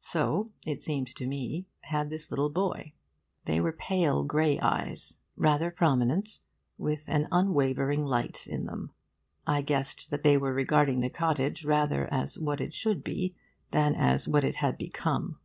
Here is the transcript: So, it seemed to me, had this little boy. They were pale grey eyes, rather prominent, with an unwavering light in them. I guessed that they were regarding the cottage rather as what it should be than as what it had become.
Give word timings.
So, 0.00 0.52
it 0.64 0.82
seemed 0.82 1.14
to 1.16 1.26
me, 1.26 1.66
had 1.82 2.08
this 2.08 2.30
little 2.30 2.48
boy. 2.48 2.94
They 3.44 3.60
were 3.60 3.74
pale 3.74 4.24
grey 4.24 4.58
eyes, 4.58 5.18
rather 5.36 5.70
prominent, 5.70 6.40
with 6.78 7.04
an 7.10 7.28
unwavering 7.30 8.02
light 8.06 8.46
in 8.46 8.64
them. 8.64 8.92
I 9.46 9.60
guessed 9.60 10.08
that 10.08 10.22
they 10.22 10.38
were 10.38 10.54
regarding 10.54 11.00
the 11.00 11.10
cottage 11.10 11.62
rather 11.66 12.08
as 12.10 12.38
what 12.38 12.62
it 12.62 12.72
should 12.72 13.04
be 13.04 13.36
than 13.70 13.94
as 13.94 14.26
what 14.26 14.44
it 14.44 14.54
had 14.54 14.78
become. 14.78 15.40